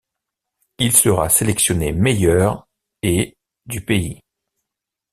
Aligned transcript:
Il 0.79 0.97
sera 0.97 1.29
sélectionné 1.29 1.91
meilleur' 1.93 2.67
et' 3.03 3.37
du 3.67 3.81
pays. 3.85 4.19